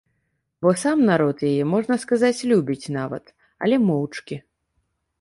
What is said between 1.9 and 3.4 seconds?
сказаць, любіць нават,